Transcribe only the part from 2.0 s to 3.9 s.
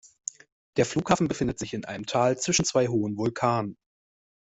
Tal zwischen zwei hohen Vulkanen.